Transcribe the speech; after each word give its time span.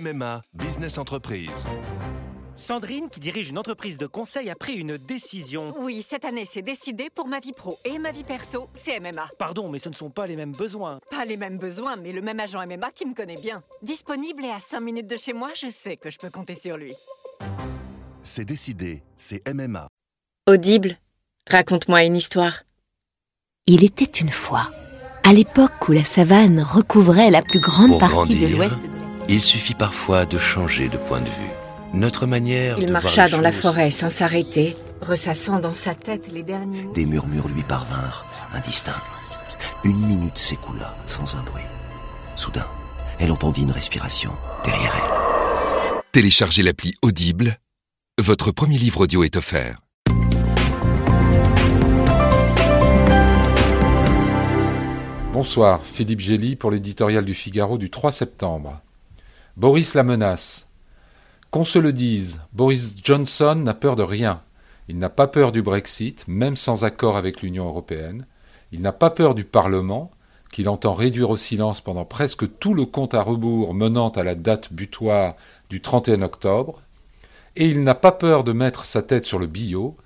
MMA 0.00 0.40
Business 0.54 0.96
Entreprise. 0.96 1.66
Sandrine, 2.56 3.08
qui 3.08 3.20
dirige 3.20 3.50
une 3.50 3.58
entreprise 3.58 3.98
de 3.98 4.06
conseil, 4.06 4.48
a 4.48 4.54
pris 4.54 4.74
une 4.74 4.96
décision. 4.96 5.74
Oui, 5.78 6.02
cette 6.02 6.24
année, 6.24 6.44
c'est 6.46 6.62
décidé 6.62 7.08
pour 7.14 7.26
ma 7.26 7.38
vie 7.38 7.52
pro 7.52 7.78
et 7.84 7.98
ma 7.98 8.10
vie 8.10 8.24
perso, 8.24 8.68
c'est 8.72 8.98
MMA. 8.98 9.28
Pardon, 9.38 9.68
mais 9.68 9.78
ce 9.78 9.88
ne 9.88 9.94
sont 9.94 10.10
pas 10.10 10.26
les 10.26 10.36
mêmes 10.36 10.52
besoins. 10.52 11.00
Pas 11.10 11.24
les 11.24 11.36
mêmes 11.36 11.58
besoins, 11.58 11.96
mais 11.96 12.12
le 12.12 12.22
même 12.22 12.40
agent 12.40 12.64
MMA 12.66 12.90
qui 12.92 13.06
me 13.06 13.14
connaît 13.14 13.40
bien. 13.40 13.60
Disponible 13.82 14.44
et 14.44 14.50
à 14.50 14.60
5 14.60 14.80
minutes 14.80 15.06
de 15.06 15.16
chez 15.16 15.32
moi, 15.32 15.50
je 15.54 15.68
sais 15.68 15.96
que 15.96 16.10
je 16.10 16.18
peux 16.18 16.30
compter 16.30 16.54
sur 16.54 16.76
lui. 16.76 16.94
C'est 18.22 18.44
décidé, 18.44 19.02
c'est 19.16 19.42
MMA. 19.52 19.88
Audible, 20.46 20.96
raconte-moi 21.46 22.04
une 22.04 22.16
histoire. 22.16 22.62
Il 23.66 23.84
était 23.84 24.04
une 24.04 24.30
fois, 24.30 24.70
à 25.24 25.32
l'époque 25.32 25.88
où 25.88 25.92
la 25.92 26.04
savane 26.04 26.60
recouvrait 26.60 27.30
la 27.30 27.42
plus 27.42 27.60
grande 27.60 27.90
Pour 27.90 28.00
partie 28.00 28.14
grandir, 28.14 28.48
de 28.48 28.54
l'ouest 28.54 28.82
de 28.82 28.99
Il 29.28 29.40
suffit 29.40 29.74
parfois 29.74 30.26
de 30.26 30.38
changer 30.38 30.88
de 30.88 30.96
point 30.96 31.20
de 31.20 31.26
vue. 31.26 31.50
Notre 31.92 32.26
manière 32.26 32.78
Il 32.78 32.86
de 32.86 32.92
marcha 32.92 33.26
voir 33.26 33.30
dans 33.30 33.42
la 33.42 33.52
forêt 33.52 33.90
sans 33.90 34.10
s'arrêter. 34.10 34.76
Ressassant 35.00 35.60
dans 35.60 35.74
sa 35.74 35.94
tête 35.94 36.30
les 36.30 36.42
derniers. 36.42 36.86
Des 36.94 37.06
murmures 37.06 37.48
lui 37.48 37.62
parvinrent, 37.62 38.26
indistincts. 38.52 39.02
Une 39.84 40.06
minute 40.06 40.36
s'écoula 40.36 40.94
sans 41.06 41.36
un 41.36 41.42
bruit. 41.42 41.62
Soudain, 42.36 42.66
elle 43.18 43.32
entendit 43.32 43.62
une 43.62 43.70
respiration 43.70 44.32
derrière 44.64 44.94
elle. 44.94 46.02
Téléchargez 46.12 46.62
l'appli 46.62 46.94
Audible. 47.02 47.56
Votre 48.20 48.50
premier 48.50 48.76
livre 48.76 49.00
audio 49.02 49.24
est 49.24 49.36
offert. 49.36 49.78
Bonsoir, 55.32 55.80
Philippe 55.82 56.20
Gély 56.20 56.56
pour 56.56 56.70
l'éditorial 56.70 57.24
du 57.24 57.32
Figaro 57.32 57.78
du 57.78 57.88
3 57.88 58.12
septembre. 58.12 58.82
Boris 59.56 59.94
la 59.94 60.02
menace. 60.02 60.68
Qu'on 61.50 61.64
se 61.64 61.78
le 61.78 61.92
dise, 61.92 62.40
Boris 62.52 62.94
Johnson 63.02 63.56
n'a 63.56 63.74
peur 63.74 63.96
de 63.96 64.02
rien. 64.02 64.42
Il 64.88 64.98
n'a 64.98 65.08
pas 65.08 65.26
peur 65.26 65.50
du 65.50 65.62
Brexit, 65.62 66.24
même 66.28 66.56
sans 66.56 66.84
accord 66.84 67.16
avec 67.16 67.42
l'Union 67.42 67.66
européenne. 67.66 68.26
Il 68.70 68.80
n'a 68.80 68.92
pas 68.92 69.10
peur 69.10 69.34
du 69.34 69.44
Parlement, 69.44 70.12
qu'il 70.52 70.68
entend 70.68 70.94
réduire 70.94 71.30
au 71.30 71.36
silence 71.36 71.80
pendant 71.80 72.04
presque 72.04 72.58
tout 72.58 72.74
le 72.74 72.86
compte 72.86 73.14
à 73.14 73.22
rebours 73.22 73.74
menant 73.74 74.10
à 74.10 74.22
la 74.22 74.34
date 74.34 74.72
butoir 74.72 75.34
du 75.68 75.80
31 75.80 76.22
octobre. 76.22 76.82
Et 77.56 77.66
il 77.66 77.82
n'a 77.82 77.94
pas 77.94 78.12
peur 78.12 78.44
de 78.44 78.52
mettre 78.52 78.84
sa 78.84 79.02
tête 79.02 79.26
sur 79.26 79.38
le 79.38 79.46
billot, 79.46 79.96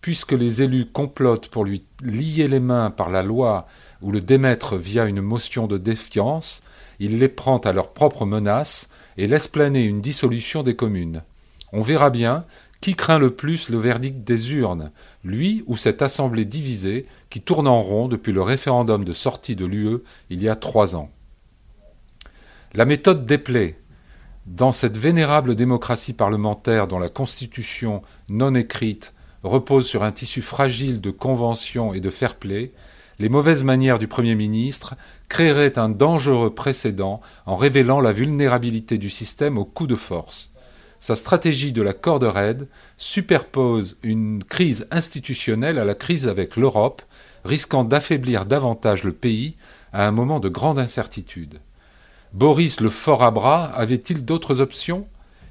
puisque 0.00 0.32
les 0.32 0.62
élus 0.62 0.86
complotent 0.86 1.48
pour 1.48 1.64
lui 1.64 1.84
lier 2.02 2.48
les 2.48 2.60
mains 2.60 2.90
par 2.90 3.10
la 3.10 3.22
loi 3.22 3.66
ou 4.00 4.12
le 4.12 4.20
démettre 4.20 4.76
via 4.76 5.06
une 5.06 5.20
motion 5.20 5.66
de 5.66 5.78
défiance, 5.78 6.62
il 7.00 7.18
les 7.18 7.28
prend 7.28 7.58
à 7.58 7.72
leur 7.72 7.92
propre 7.92 8.26
menace 8.26 8.90
et 9.16 9.26
laisse 9.26 9.48
planer 9.48 9.84
une 9.84 10.00
dissolution 10.00 10.62
des 10.62 10.76
communes. 10.76 11.22
On 11.72 11.82
verra 11.82 12.10
bien 12.10 12.44
qui 12.80 12.94
craint 12.94 13.18
le 13.18 13.34
plus 13.34 13.70
le 13.70 13.78
verdict 13.78 14.22
des 14.22 14.54
urnes, 14.54 14.92
lui 15.24 15.64
ou 15.66 15.76
cette 15.76 16.00
assemblée 16.00 16.44
divisée 16.44 17.06
qui 17.28 17.40
tourne 17.40 17.66
en 17.66 17.80
rond 17.82 18.06
depuis 18.08 18.32
le 18.32 18.42
référendum 18.42 19.04
de 19.04 19.12
sortie 19.12 19.56
de 19.56 19.66
l'UE 19.66 19.98
il 20.30 20.42
y 20.42 20.48
a 20.48 20.54
trois 20.54 20.94
ans. 20.94 21.10
La 22.74 22.84
méthode 22.84 23.26
déplaît. 23.26 23.80
Dans 24.46 24.72
cette 24.72 24.96
vénérable 24.96 25.54
démocratie 25.54 26.14
parlementaire 26.14 26.88
dont 26.88 26.98
la 26.98 27.10
constitution 27.10 28.02
non 28.30 28.54
écrite 28.54 29.12
repose 29.42 29.86
sur 29.86 30.02
un 30.02 30.12
tissu 30.12 30.42
fragile 30.42 31.00
de 31.00 31.10
conventions 31.10 31.94
et 31.94 32.00
de 32.00 32.10
fair-play, 32.10 32.72
les 33.18 33.28
mauvaises 33.28 33.64
manières 33.64 33.98
du 33.98 34.06
Premier 34.06 34.34
ministre 34.34 34.94
créeraient 35.28 35.78
un 35.78 35.88
dangereux 35.88 36.54
précédent 36.54 37.20
en 37.46 37.56
révélant 37.56 38.00
la 38.00 38.12
vulnérabilité 38.12 38.96
du 38.96 39.10
système 39.10 39.58
au 39.58 39.64
coup 39.64 39.86
de 39.86 39.96
force. 39.96 40.50
Sa 41.00 41.16
stratégie 41.16 41.72
de 41.72 41.82
la 41.82 41.92
corde 41.92 42.24
raide 42.24 42.68
superpose 42.96 43.96
une 44.02 44.42
crise 44.42 44.86
institutionnelle 44.90 45.78
à 45.78 45.84
la 45.84 45.94
crise 45.94 46.26
avec 46.26 46.56
l'Europe, 46.56 47.02
risquant 47.44 47.84
d'affaiblir 47.84 48.46
davantage 48.46 49.04
le 49.04 49.12
pays 49.12 49.56
à 49.92 50.06
un 50.06 50.10
moment 50.10 50.40
de 50.40 50.48
grande 50.48 50.78
incertitude. 50.78 51.60
Boris 52.32 52.80
le 52.80 52.90
fort 52.90 53.22
à 53.22 53.30
bras 53.30 53.64
avait-il 53.66 54.24
d'autres 54.24 54.60
options? 54.60 55.04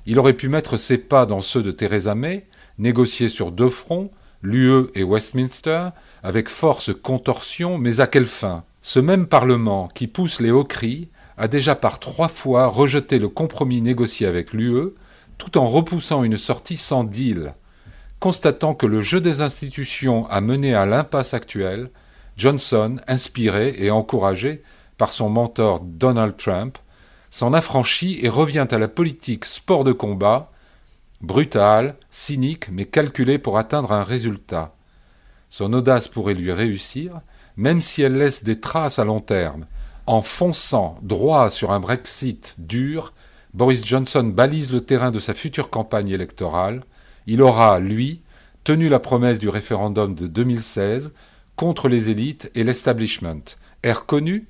Il 0.05 0.19
aurait 0.19 0.33
pu 0.33 0.47
mettre 0.47 0.77
ses 0.77 0.97
pas 0.97 1.25
dans 1.25 1.41
ceux 1.41 1.63
de 1.63 1.71
Theresa 1.71 2.13
May, 2.13 2.45
négocier 2.77 3.29
sur 3.29 3.51
deux 3.51 3.69
fronts, 3.69 4.11
l'UE 4.41 4.87
et 4.95 5.03
Westminster, 5.03 5.89
avec 6.23 6.49
force 6.49 6.91
contorsion, 6.93 7.77
mais 7.77 7.99
à 7.99 8.07
quelle 8.07 8.25
fin? 8.25 8.63
Ce 8.81 8.99
même 8.99 9.27
Parlement 9.27 9.89
qui 9.93 10.07
pousse 10.07 10.39
les 10.39 10.51
hauts 10.51 10.63
cris 10.63 11.09
a 11.37 11.47
déjà 11.47 11.75
par 11.75 11.99
trois 11.99 12.27
fois 12.27 12.67
rejeté 12.67 13.19
le 13.19 13.29
compromis 13.29 13.81
négocié 13.81 14.27
avec 14.27 14.53
l'UE, 14.53 14.93
tout 15.37 15.57
en 15.57 15.65
repoussant 15.65 16.23
une 16.23 16.37
sortie 16.37 16.77
sans 16.77 17.03
deal. 17.03 17.53
Constatant 18.19 18.73
que 18.73 18.87
le 18.87 19.01
jeu 19.01 19.21
des 19.21 19.41
institutions 19.41 20.27
a 20.29 20.41
mené 20.41 20.73
à 20.73 20.85
l'impasse 20.85 21.33
actuelle, 21.33 21.91
Johnson, 22.37 22.95
inspiré 23.07 23.75
et 23.77 23.91
encouragé 23.91 24.63
par 24.97 25.11
son 25.11 25.29
mentor 25.29 25.81
Donald 25.81 26.35
Trump, 26.37 26.77
s'en 27.29 27.53
affranchit 27.53 28.19
et 28.23 28.29
revient 28.29 28.67
à 28.71 28.79
la 28.79 28.87
politique 28.87 29.45
sport 29.45 29.83
de 29.83 29.91
combat, 29.91 30.51
brutale, 31.21 31.95
cynique, 32.09 32.69
mais 32.71 32.85
calculée 32.85 33.39
pour 33.39 33.57
atteindre 33.57 33.91
un 33.91 34.03
résultat. 34.03 34.73
Son 35.49 35.73
audace 35.73 36.07
pourrait 36.07 36.33
lui 36.33 36.51
réussir, 36.51 37.21
même 37.55 37.81
si 37.81 38.01
elle 38.01 38.17
laisse 38.17 38.43
des 38.43 38.59
traces 38.59 38.99
à 38.99 39.05
long 39.05 39.21
terme. 39.21 39.65
En 40.05 40.21
fonçant 40.21 40.97
droit 41.01 41.49
sur 41.49 41.71
un 41.71 41.79
Brexit 41.79 42.55
dur, 42.57 43.13
Boris 43.53 43.85
Johnson 43.85 44.23
balise 44.23 44.71
le 44.71 44.81
terrain 44.81 45.11
de 45.11 45.19
sa 45.19 45.33
future 45.33 45.69
campagne 45.69 46.09
électorale. 46.09 46.83
Il 47.25 47.41
aura, 47.41 47.79
lui, 47.79 48.21
tenu 48.63 48.89
la 48.89 48.99
promesse 48.99 49.39
du 49.39 49.49
référendum 49.49 50.13
de 50.13 50.27
2016 50.27 51.13
contre 51.55 51.87
les 51.89 52.09
élites 52.09 52.51
et 52.53 52.63
l'establishment. 52.63 53.43
Air 53.83 54.05
connu, 54.05 54.47